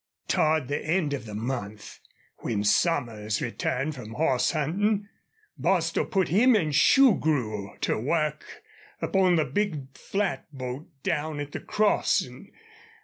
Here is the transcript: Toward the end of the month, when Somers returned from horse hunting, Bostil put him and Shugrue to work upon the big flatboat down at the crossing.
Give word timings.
Toward 0.27 0.67
the 0.67 0.83
end 0.83 1.13
of 1.13 1.27
the 1.27 1.35
month, 1.35 1.99
when 2.37 2.63
Somers 2.63 3.39
returned 3.39 3.93
from 3.93 4.13
horse 4.13 4.49
hunting, 4.49 5.07
Bostil 5.59 6.07
put 6.07 6.29
him 6.29 6.55
and 6.55 6.73
Shugrue 6.73 7.77
to 7.81 7.99
work 7.99 8.63
upon 8.99 9.35
the 9.35 9.45
big 9.45 9.95
flatboat 9.95 10.87
down 11.03 11.39
at 11.39 11.51
the 11.51 11.59
crossing. 11.59 12.51